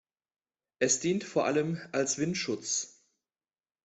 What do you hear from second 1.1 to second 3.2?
vor allem als Windschutz.